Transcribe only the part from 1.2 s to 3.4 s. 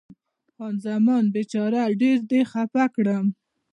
بیچاره، ډېر دې خفه کړم.